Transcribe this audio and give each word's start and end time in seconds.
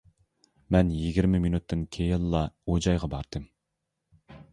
مەن 0.75 0.87
يىگىرمە 0.99 1.41
مىنۇتتىن 1.43 1.83
كېيىنلا 1.97 2.41
ئۇ 2.65 2.79
جايغا 2.87 3.11
باردىم. 3.13 3.45